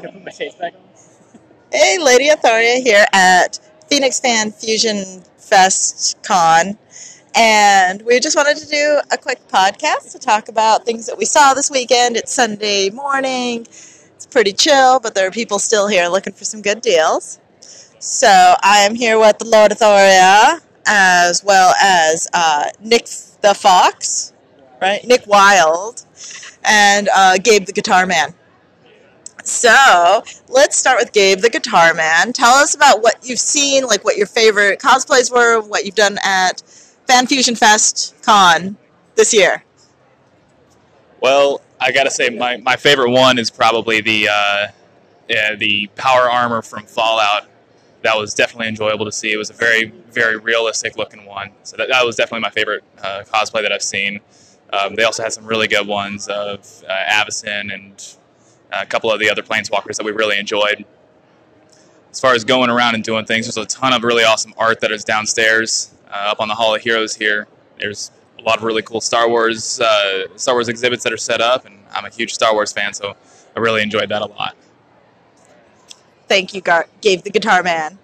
Can 0.00 0.12
put 0.12 0.24
my 0.24 0.50
back 0.58 0.74
on? 0.74 1.40
Hey, 1.70 1.98
Lady 1.98 2.30
Athoria 2.30 2.82
here 2.82 3.04
at 3.12 3.60
Phoenix 3.88 4.18
Fan 4.18 4.50
Fusion 4.50 5.22
Fest 5.36 6.16
Con. 6.22 6.78
And 7.34 8.02
we 8.02 8.18
just 8.18 8.34
wanted 8.34 8.56
to 8.58 8.66
do 8.66 9.00
a 9.12 9.18
quick 9.18 9.46
podcast 9.48 10.12
to 10.12 10.18
talk 10.18 10.48
about 10.48 10.86
things 10.86 11.06
that 11.06 11.18
we 11.18 11.26
saw 11.26 11.52
this 11.52 11.70
weekend. 11.70 12.16
It's 12.16 12.32
Sunday 12.32 12.88
morning. 12.88 13.66
It's 13.68 14.26
pretty 14.26 14.52
chill, 14.52 15.00
but 15.00 15.14
there 15.14 15.28
are 15.28 15.30
people 15.30 15.58
still 15.58 15.86
here 15.86 16.08
looking 16.08 16.32
for 16.32 16.44
some 16.44 16.62
good 16.62 16.80
deals. 16.80 17.38
So 17.98 18.54
I 18.62 18.78
am 18.78 18.94
here 18.94 19.18
with 19.18 19.38
the 19.38 19.46
Lord 19.46 19.70
Athoria, 19.70 20.60
as 20.86 21.44
well 21.44 21.74
as 21.80 22.26
uh, 22.32 22.70
Nick 22.80 23.06
the 23.42 23.54
Fox, 23.54 24.32
right? 24.80 25.06
Nick 25.06 25.26
Wild, 25.26 26.06
and 26.64 27.10
uh, 27.14 27.36
Gabe 27.36 27.66
the 27.66 27.72
Guitar 27.72 28.06
Man. 28.06 28.34
So 29.50 30.22
let's 30.48 30.76
start 30.76 31.00
with 31.00 31.12
Gabe, 31.12 31.40
the 31.40 31.50
guitar 31.50 31.92
man. 31.92 32.32
Tell 32.32 32.54
us 32.54 32.76
about 32.76 33.02
what 33.02 33.16
you've 33.24 33.40
seen, 33.40 33.84
like 33.84 34.04
what 34.04 34.16
your 34.16 34.28
favorite 34.28 34.78
cosplays 34.78 35.30
were, 35.30 35.60
what 35.60 35.84
you've 35.84 35.96
done 35.96 36.18
at 36.24 36.62
Fan 37.08 37.26
Fusion 37.26 37.56
Fest 37.56 38.14
Con 38.22 38.76
this 39.16 39.34
year. 39.34 39.64
Well, 41.20 41.62
I 41.80 41.90
gotta 41.90 42.12
say, 42.12 42.30
my, 42.30 42.58
my 42.58 42.76
favorite 42.76 43.10
one 43.10 43.40
is 43.40 43.50
probably 43.50 44.00
the 44.00 44.28
uh, 44.28 44.66
yeah, 45.28 45.56
the 45.56 45.88
power 45.96 46.30
armor 46.30 46.62
from 46.62 46.84
Fallout. 46.84 47.48
That 48.02 48.16
was 48.16 48.32
definitely 48.34 48.68
enjoyable 48.68 49.04
to 49.04 49.12
see. 49.12 49.32
It 49.32 49.36
was 49.36 49.50
a 49.50 49.54
very 49.54 49.92
very 50.12 50.36
realistic 50.36 50.96
looking 50.96 51.26
one. 51.26 51.50
So 51.64 51.76
that, 51.76 51.88
that 51.88 52.06
was 52.06 52.14
definitely 52.14 52.42
my 52.42 52.50
favorite 52.50 52.84
uh, 53.02 53.24
cosplay 53.26 53.62
that 53.62 53.72
I've 53.72 53.82
seen. 53.82 54.20
Um, 54.72 54.94
they 54.94 55.02
also 55.02 55.24
had 55.24 55.32
some 55.32 55.44
really 55.44 55.66
good 55.66 55.88
ones 55.88 56.28
of 56.28 56.84
uh, 56.88 57.12
Avacyn 57.12 57.74
and 57.74 58.16
a 58.72 58.86
couple 58.86 59.10
of 59.10 59.20
the 59.20 59.30
other 59.30 59.42
planeswalkers 59.42 59.96
that 59.96 60.04
we 60.04 60.12
really 60.12 60.38
enjoyed. 60.38 60.84
As 62.10 62.20
far 62.20 62.34
as 62.34 62.44
going 62.44 62.70
around 62.70 62.94
and 62.94 63.04
doing 63.04 63.24
things, 63.24 63.46
there's 63.46 63.56
a 63.56 63.66
ton 63.66 63.92
of 63.92 64.02
really 64.02 64.24
awesome 64.24 64.52
art 64.56 64.80
that 64.80 64.90
is 64.90 65.04
downstairs, 65.04 65.92
uh, 66.08 66.30
up 66.30 66.40
on 66.40 66.48
the 66.48 66.54
Hall 66.54 66.74
of 66.74 66.82
Heroes 66.82 67.14
here. 67.14 67.46
There's 67.78 68.10
a 68.38 68.42
lot 68.42 68.58
of 68.58 68.64
really 68.64 68.82
cool 68.82 69.00
Star 69.00 69.28
Wars 69.28 69.80
uh, 69.80 70.36
Star 70.36 70.54
Wars 70.54 70.68
exhibits 70.68 71.04
that 71.04 71.12
are 71.12 71.18
set 71.18 71.40
up, 71.40 71.66
and 71.66 71.78
I'm 71.92 72.04
a 72.04 72.10
huge 72.10 72.34
Star 72.34 72.52
Wars 72.52 72.72
fan, 72.72 72.92
so 72.92 73.14
I 73.56 73.60
really 73.60 73.82
enjoyed 73.82 74.08
that 74.08 74.22
a 74.22 74.26
lot. 74.26 74.56
Thank 76.28 76.54
you, 76.54 76.60
Gar- 76.60 76.88
Gabe 77.00 77.22
the 77.22 77.30
guitar 77.30 77.62
man. 77.62 77.98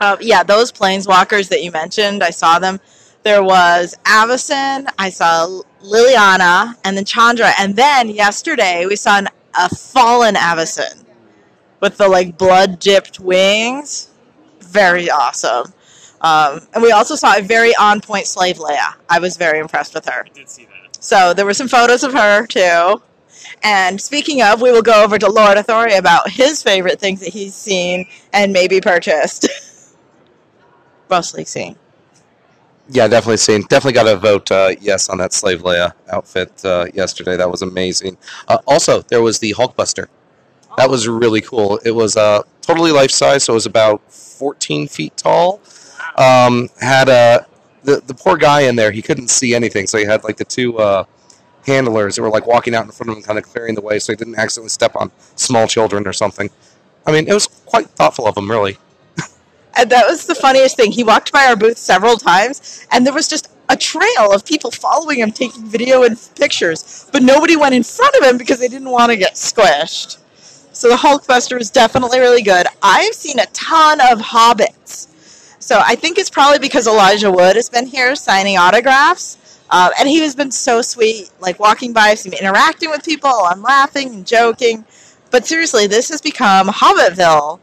Uh, 0.00 0.16
yeah, 0.20 0.42
those 0.42 0.72
planeswalkers 0.72 1.48
that 1.48 1.62
you 1.62 1.70
mentioned, 1.70 2.22
I 2.22 2.30
saw 2.30 2.58
them. 2.58 2.80
There 3.24 3.42
was 3.42 3.96
Avacyn, 4.04 4.86
I 4.98 5.08
saw 5.08 5.62
Liliana, 5.82 6.74
and 6.84 6.94
then 6.94 7.06
Chandra, 7.06 7.52
and 7.58 7.74
then 7.74 8.10
yesterday 8.10 8.84
we 8.84 8.96
saw 8.96 9.16
an, 9.16 9.28
a 9.58 9.74
fallen 9.74 10.34
Avacyn 10.34 11.04
with 11.80 11.96
the 11.96 12.06
like 12.06 12.36
blood 12.36 12.78
dipped 12.78 13.20
wings. 13.20 14.10
Very 14.60 15.10
awesome. 15.10 15.72
Um, 16.20 16.60
and 16.74 16.82
we 16.82 16.92
also 16.92 17.14
saw 17.14 17.38
a 17.38 17.40
very 17.40 17.74
on 17.76 18.02
point 18.02 18.26
slave 18.26 18.58
Leia. 18.58 18.94
I 19.08 19.18
was 19.20 19.38
very 19.38 19.58
impressed 19.58 19.94
with 19.94 20.06
her. 20.06 20.24
I 20.26 20.28
did 20.28 20.48
see 20.50 20.66
that. 20.66 21.02
So 21.02 21.32
there 21.32 21.46
were 21.46 21.54
some 21.54 21.68
photos 21.68 22.04
of 22.04 22.12
her 22.12 22.46
too. 22.46 23.02
And 23.62 23.98
speaking 23.98 24.42
of, 24.42 24.60
we 24.60 24.70
will 24.70 24.82
go 24.82 25.02
over 25.02 25.18
to 25.18 25.30
Lord 25.30 25.56
Athoria 25.56 25.98
about 25.98 26.30
his 26.30 26.62
favorite 26.62 27.00
things 27.00 27.20
that 27.20 27.32
he's 27.32 27.54
seen 27.54 28.06
and 28.34 28.52
maybe 28.52 28.82
purchased. 28.82 29.48
Mostly 31.10 31.46
seen. 31.46 31.76
Yeah, 32.90 33.08
definitely 33.08 33.38
seen. 33.38 33.62
Definitely 33.62 33.94
got 33.94 34.04
to 34.04 34.16
vote 34.16 34.50
uh, 34.50 34.72
yes 34.80 35.08
on 35.08 35.18
that 35.18 35.32
Slave 35.32 35.62
Leia 35.62 35.92
outfit 36.10 36.52
uh, 36.64 36.86
yesterday. 36.92 37.36
That 37.36 37.50
was 37.50 37.62
amazing. 37.62 38.18
Uh, 38.46 38.58
also, 38.66 39.02
there 39.02 39.22
was 39.22 39.38
the 39.38 39.54
Hulkbuster. 39.54 40.08
That 40.76 40.90
was 40.90 41.08
really 41.08 41.40
cool. 41.40 41.78
It 41.84 41.92
was 41.92 42.16
uh, 42.16 42.42
totally 42.60 42.92
life 42.92 43.10
size, 43.10 43.44
so 43.44 43.52
it 43.52 43.54
was 43.54 43.66
about 43.66 44.12
14 44.12 44.88
feet 44.88 45.16
tall. 45.16 45.60
Um, 46.16 46.68
had 46.80 47.08
a 47.08 47.46
the 47.84 48.02
the 48.06 48.14
poor 48.14 48.36
guy 48.36 48.62
in 48.62 48.76
there. 48.76 48.90
He 48.90 49.02
couldn't 49.02 49.28
see 49.28 49.54
anything, 49.54 49.86
so 49.86 49.98
he 49.98 50.04
had 50.04 50.24
like 50.24 50.36
the 50.36 50.44
two 50.44 50.78
uh, 50.78 51.04
handlers 51.66 52.16
that 52.16 52.22
were 52.22 52.30
like 52.30 52.46
walking 52.46 52.74
out 52.74 52.84
in 52.84 52.90
front 52.90 53.10
of 53.10 53.16
him, 53.16 53.22
kind 53.22 53.38
of 53.38 53.44
clearing 53.44 53.74
the 53.74 53.80
way, 53.80 53.98
so 53.98 54.12
he 54.12 54.16
didn't 54.16 54.36
accidentally 54.36 54.68
step 54.68 54.94
on 54.96 55.10
small 55.36 55.66
children 55.66 56.06
or 56.06 56.12
something. 56.12 56.50
I 57.06 57.12
mean, 57.12 57.28
it 57.28 57.34
was 57.34 57.46
quite 57.46 57.86
thoughtful 57.90 58.26
of 58.26 58.36
him, 58.36 58.50
really. 58.50 58.78
And 59.76 59.90
that 59.90 60.06
was 60.08 60.26
the 60.26 60.34
funniest 60.34 60.76
thing. 60.76 60.92
He 60.92 61.04
walked 61.04 61.32
by 61.32 61.46
our 61.46 61.56
booth 61.56 61.78
several 61.78 62.16
times, 62.16 62.86
and 62.90 63.04
there 63.04 63.14
was 63.14 63.28
just 63.28 63.50
a 63.68 63.76
trail 63.76 64.32
of 64.32 64.44
people 64.44 64.70
following 64.70 65.18
him, 65.18 65.32
taking 65.32 65.64
video 65.64 66.02
and 66.02 66.18
pictures. 66.36 67.08
But 67.12 67.22
nobody 67.22 67.56
went 67.56 67.74
in 67.74 67.82
front 67.82 68.14
of 68.16 68.22
him 68.24 68.38
because 68.38 68.60
they 68.60 68.68
didn't 68.68 68.90
want 68.90 69.10
to 69.10 69.16
get 69.16 69.34
squished. 69.34 70.18
So 70.72 70.88
the 70.88 70.96
Hulkbuster 70.96 71.56
was 71.56 71.70
definitely 71.70 72.18
really 72.18 72.42
good. 72.42 72.66
I've 72.82 73.14
seen 73.14 73.38
a 73.38 73.46
ton 73.46 74.00
of 74.00 74.20
Hobbits. 74.20 75.08
So 75.60 75.80
I 75.82 75.94
think 75.94 76.18
it's 76.18 76.30
probably 76.30 76.58
because 76.58 76.86
Elijah 76.86 77.30
Wood 77.30 77.56
has 77.56 77.70
been 77.70 77.86
here 77.86 78.14
signing 78.16 78.58
autographs. 78.58 79.38
Uh, 79.70 79.90
and 79.98 80.08
he 80.08 80.20
has 80.20 80.34
been 80.36 80.50
so 80.50 80.82
sweet, 80.82 81.30
like 81.40 81.58
walking 81.58 81.92
by, 81.92 82.08
I've 82.08 82.18
seen 82.18 82.34
interacting 82.34 82.90
with 82.90 83.04
people. 83.04 83.30
I'm 83.30 83.62
laughing 83.62 84.14
and 84.14 84.26
joking. 84.26 84.84
But 85.30 85.46
seriously, 85.46 85.86
this 85.86 86.10
has 86.10 86.20
become 86.20 86.68
Hobbitville. 86.68 87.58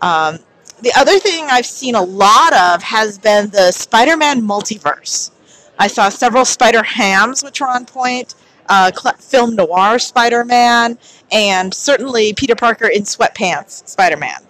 Um, 0.00 0.38
the 0.82 0.92
other 0.96 1.18
thing 1.18 1.46
I've 1.48 1.66
seen 1.66 1.94
a 1.94 2.02
lot 2.02 2.52
of 2.52 2.82
has 2.82 3.18
been 3.18 3.50
the 3.50 3.70
Spider 3.72 4.16
Man 4.16 4.42
multiverse. 4.42 5.30
I 5.78 5.86
saw 5.86 6.08
several 6.08 6.44
Spider 6.44 6.82
Hams, 6.82 7.42
which 7.42 7.60
were 7.60 7.68
on 7.68 7.86
point, 7.86 8.34
uh, 8.68 8.90
cl- 8.92 9.16
film 9.16 9.56
noir 9.56 9.98
Spider 9.98 10.44
Man, 10.44 10.98
and 11.30 11.72
certainly 11.72 12.32
Peter 12.34 12.54
Parker 12.54 12.88
in 12.88 13.02
sweatpants 13.02 13.86
Spider 13.88 14.16
Man. 14.16 14.40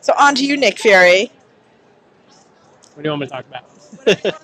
So 0.00 0.12
on 0.18 0.34
to 0.36 0.46
you, 0.46 0.56
Nick 0.56 0.78
Fury. 0.78 1.32
What 2.94 3.02
do 3.02 3.08
you 3.08 3.10
want 3.10 3.22
me 3.22 3.26
to 3.26 3.32
talk 3.32 3.44
about? 3.46 4.40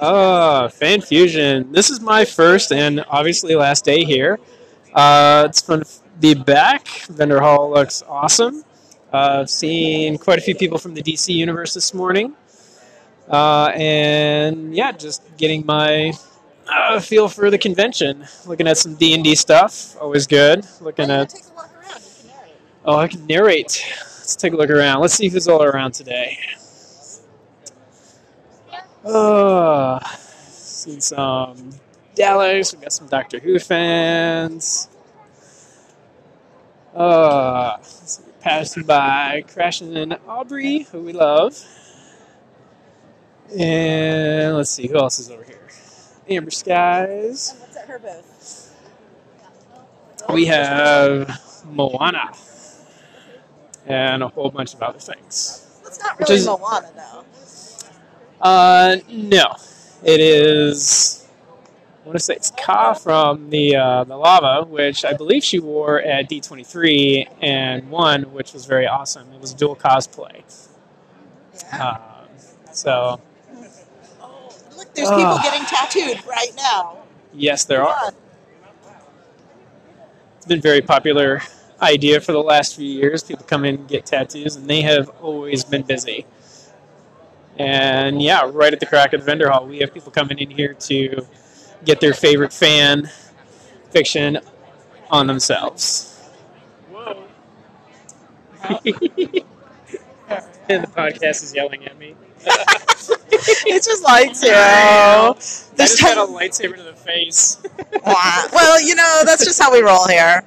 Oh, 0.00 0.68
Fan 0.72 1.00
Fusion. 1.00 1.70
This 1.72 1.90
is 1.90 2.00
my 2.00 2.24
first 2.24 2.72
and 2.72 3.04
obviously 3.08 3.56
last 3.56 3.84
day 3.84 4.04
here. 4.04 4.38
Uh, 4.94 5.46
it's 5.48 5.60
fun 5.60 5.80
to 5.80 5.86
be 6.20 6.34
back. 6.34 6.88
Vendor 7.08 7.40
Hall 7.40 7.70
looks 7.70 8.02
awesome. 8.08 8.64
Uh, 9.12 9.40
I've 9.40 9.50
seen 9.50 10.18
quite 10.18 10.38
a 10.38 10.42
few 10.42 10.54
people 10.54 10.78
from 10.78 10.94
the 10.94 11.02
DC 11.02 11.34
universe 11.34 11.74
this 11.74 11.92
morning. 11.92 12.34
Uh, 13.28 13.72
and 13.74 14.74
yeah, 14.74 14.92
just 14.92 15.22
getting 15.36 15.66
my 15.66 16.12
uh, 16.68 17.00
feel 17.00 17.28
for 17.28 17.50
the 17.50 17.58
convention. 17.58 18.24
Looking 18.46 18.68
at 18.68 18.78
some 18.78 18.94
D&D 18.94 19.34
stuff, 19.34 19.96
always 20.00 20.26
good. 20.26 20.66
Looking 20.80 21.10
at... 21.10 21.34
Oh, 22.84 22.96
I 22.96 23.08
can 23.08 23.26
narrate. 23.26 23.84
Let's 23.98 24.36
take 24.36 24.52
a 24.52 24.56
look 24.56 24.70
around. 24.70 25.00
Let's 25.00 25.14
see 25.14 25.28
who's 25.28 25.48
all 25.48 25.62
around 25.62 25.92
today. 25.92 26.38
Oh, 29.04 29.98
seen 30.48 31.00
some 31.00 31.70
Daleks. 32.16 32.72
We've 32.72 32.82
got 32.82 32.92
some 32.92 33.08
Doctor 33.08 33.38
Who 33.38 33.58
fans. 33.58 34.88
Uh, 36.94 37.78
passing 38.40 38.84
by, 38.84 39.44
crashing 39.52 39.96
in 39.96 40.12
Aubrey, 40.26 40.80
who 40.90 41.00
we 41.00 41.12
love. 41.12 41.58
And 43.56 44.56
let's 44.56 44.70
see 44.70 44.86
who 44.86 44.96
else 44.96 45.18
is 45.18 45.30
over 45.30 45.42
here. 45.44 45.56
Amber 46.28 46.50
Skies. 46.50 47.54
What's 47.58 47.76
at 47.76 47.86
her 47.86 47.98
booth? 47.98 48.74
We 50.32 50.46
have 50.46 51.40
Moana, 51.66 52.32
and 53.86 54.22
a 54.22 54.28
whole 54.28 54.50
bunch 54.50 54.74
of 54.74 54.82
other 54.82 55.00
things. 55.00 55.66
It's 55.84 55.98
not 56.00 56.20
really 56.20 56.34
is- 56.36 56.46
Moana, 56.46 56.92
though. 56.94 57.24
Uh, 58.40 58.96
no, 59.08 59.56
it 60.04 60.20
is. 60.20 61.19
I 62.02 62.06
want 62.06 62.18
to 62.18 62.24
say 62.24 62.34
it's 62.34 62.50
Ka 62.52 62.94
from 62.94 63.50
the 63.50 63.76
uh, 63.76 64.04
the 64.04 64.16
lava, 64.16 64.66
which 64.66 65.04
I 65.04 65.12
believe 65.12 65.44
she 65.44 65.60
wore 65.60 66.00
at 66.00 66.30
D23 66.30 67.28
and 67.42 67.90
won, 67.90 68.22
which 68.32 68.52
was 68.54 68.64
very 68.66 68.86
awesome. 68.86 69.32
It 69.34 69.40
was 69.40 69.52
dual 69.54 69.76
cosplay. 69.76 70.42
Yeah. 71.72 71.90
Um, 71.90 72.28
so 72.72 73.20
Oh, 74.20 74.48
look, 74.76 74.94
there's 74.94 75.10
people 75.10 75.38
getting 75.42 75.66
tattooed 75.66 76.24
right 76.26 76.52
now. 76.56 76.98
yes, 77.34 77.64
there 77.64 77.80
Come 77.80 77.88
are. 77.88 78.06
on. 78.06 78.12
It's 80.36 80.46
been 80.46 80.58
a 80.60 80.62
very 80.62 80.80
popular 80.80 81.42
idea 81.82 82.20
for 82.20 82.32
the 82.32 82.42
last 82.42 82.76
few 82.76 82.86
years. 82.88 83.22
People 83.22 83.44
come 83.44 83.64
in 83.66 83.74
and 83.76 83.88
get 83.88 84.06
tattoos, 84.06 84.56
and 84.56 84.68
they 84.68 84.80
have 84.82 85.10
always 85.20 85.64
been 85.64 85.82
busy. 85.82 86.24
And 87.58 88.22
yeah, 88.22 88.48
right 88.50 88.72
at 88.72 88.80
the 88.80 88.86
crack 88.86 89.12
of 89.12 89.20
the 89.20 89.26
vendor 89.26 89.50
hall, 89.50 89.66
we 89.66 89.78
have 89.80 89.92
people 89.92 90.10
coming 90.12 90.38
in 90.38 90.50
here 90.50 90.72
to 90.74 91.26
get 91.84 92.00
their 92.00 92.14
favorite 92.14 92.52
fan 92.52 93.10
fiction 93.90 94.38
on 95.10 95.26
themselves. 95.26 96.30
Whoa. 96.90 97.24
and 100.68 100.84
the 100.84 100.90
podcast 100.94 101.42
is 101.42 101.54
yelling 101.54 101.84
at 101.86 101.98
me. 101.98 102.14
it 102.46 103.82
just 103.82 104.02
likes 104.02 104.42
you. 104.42 104.50
I 104.52 105.32
There's 105.76 105.76
just 105.76 106.02
got 106.02 106.16
a 106.16 106.32
lightsaber 106.32 106.76
to 106.76 106.82
the 106.82 106.94
face. 106.94 107.62
Well, 108.52 108.80
you 108.80 108.94
know, 108.94 109.22
that's 109.24 109.44
just 109.44 109.60
how 109.62 109.70
we 109.72 109.80
roll 109.80 110.06
here. 110.08 110.42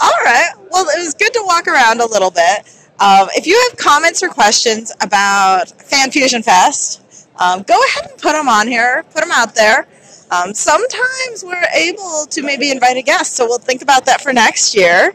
All 0.00 0.12
right. 0.24 0.50
Well, 0.70 0.86
it 0.88 0.98
was 1.02 1.14
good 1.14 1.32
to 1.34 1.42
walk 1.44 1.68
around 1.68 2.00
a 2.00 2.06
little 2.06 2.30
bit. 2.30 2.66
Um, 2.98 3.28
if 3.34 3.46
you 3.46 3.60
have 3.68 3.78
comments 3.78 4.22
or 4.22 4.28
questions 4.28 4.92
about 5.00 5.70
Fan 5.82 6.10
Fusion 6.10 6.42
Fest, 6.42 7.28
um, 7.38 7.62
go 7.62 7.78
ahead 7.88 8.10
and 8.10 8.20
put 8.20 8.32
them 8.32 8.48
on 8.48 8.66
here. 8.66 9.04
Put 9.12 9.20
them 9.22 9.30
out 9.32 9.54
there. 9.54 9.86
Um, 10.30 10.54
sometimes 10.54 11.42
we're 11.44 11.66
able 11.74 12.26
to 12.30 12.42
maybe 12.42 12.70
invite 12.70 12.96
a 12.96 13.02
guest, 13.02 13.34
so 13.34 13.46
we'll 13.46 13.58
think 13.58 13.82
about 13.82 14.06
that 14.06 14.20
for 14.20 14.32
next 14.32 14.76
year. 14.76 15.14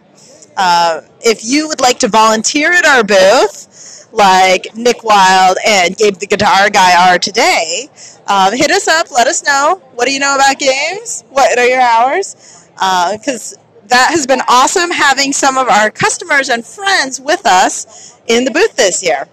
Uh, 0.57 1.01
if 1.21 1.43
you 1.43 1.67
would 1.67 1.81
like 1.81 1.99
to 1.99 2.07
volunteer 2.07 2.71
at 2.71 2.85
our 2.85 3.03
booth, 3.03 4.07
like 4.11 4.75
Nick 4.75 5.03
Wild 5.03 5.57
and 5.65 5.95
Gabe 5.97 6.15
the 6.15 6.27
Guitar 6.27 6.69
Guy 6.69 7.09
are 7.09 7.19
today, 7.19 7.89
um, 8.27 8.53
hit 8.53 8.71
us 8.71 8.87
up. 8.87 9.11
Let 9.11 9.27
us 9.27 9.43
know. 9.43 9.81
What 9.95 10.05
do 10.05 10.13
you 10.13 10.19
know 10.19 10.35
about 10.35 10.57
games? 10.59 11.23
What 11.29 11.57
are 11.57 11.65
your 11.65 11.81
hours? 11.81 12.67
Because 12.73 13.57
that 13.87 14.09
has 14.11 14.25
been 14.25 14.41
awesome 14.47 14.91
having 14.91 15.31
some 15.31 15.57
of 15.57 15.67
our 15.67 15.91
customers 15.91 16.49
and 16.49 16.65
friends 16.65 17.21
with 17.21 17.45
us 17.45 18.19
in 18.27 18.45
the 18.45 18.51
booth 18.51 18.75
this 18.75 19.03
year. 19.03 19.27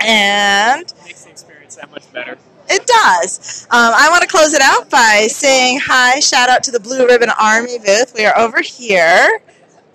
And 0.00 0.92
Makes 1.04 1.24
the 1.24 1.30
experience 1.30 1.76
that 1.76 1.90
much 1.90 2.10
better. 2.12 2.38
It 2.70 2.86
does. 2.86 3.66
Um, 3.70 3.92
I 3.94 4.08
want 4.10 4.22
to 4.22 4.28
close 4.28 4.54
it 4.54 4.62
out 4.62 4.88
by 4.88 5.26
saying 5.28 5.80
hi, 5.82 6.20
shout 6.20 6.48
out 6.48 6.62
to 6.64 6.70
the 6.70 6.80
Blue 6.80 7.06
Ribbon 7.06 7.30
Army 7.40 7.78
booth. 7.78 8.14
We 8.16 8.24
are 8.24 8.36
over 8.38 8.60
here. 8.60 9.40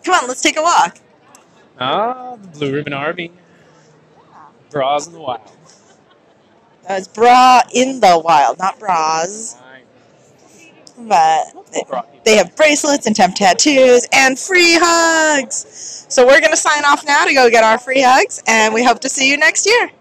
Come 0.04 0.13
on, 0.13 0.27
let's 0.27 0.42
take 0.42 0.57
a 0.57 0.62
walk. 0.62 0.98
Ah, 1.80 2.36
the 2.36 2.48
Blue 2.50 2.74
Ribbon 2.74 2.94
Army. 2.94 3.31
Bras 4.69 5.07
in 5.07 5.13
the 5.13 5.19
wild. 5.19 5.51
That's 6.88 7.07
bra 7.07 7.62
in 7.74 8.00
the 8.00 8.22
wild, 8.24 8.60
not 8.60 8.80
bras. 8.80 9.57
But 10.98 11.45
they, 11.74 11.83
they 12.24 12.38
have 12.38 12.56
bracelets 12.56 13.06
and 13.06 13.16
temp 13.16 13.36
tattoos 13.36 14.07
and 14.13 14.38
free 14.39 14.78
hugs. 14.80 16.06
So 16.07 16.25
we're 16.25 16.39
going 16.39 16.51
to 16.51 16.57
sign 16.57 16.86
off 16.86 17.06
now 17.06 17.25
to 17.25 17.33
go 17.33 17.50
get 17.50 17.63
our 17.63 17.78
free 17.78 18.01
hugs, 18.01 18.42
and 18.48 18.74
we 18.74 18.83
hope 18.83 19.00
to 19.01 19.10
see 19.10 19.30
you 19.30 19.38
next 19.38 19.66
year. 19.66 19.92